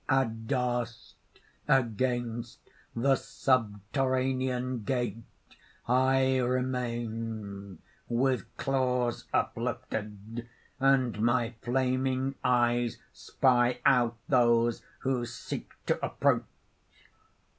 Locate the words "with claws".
8.09-9.25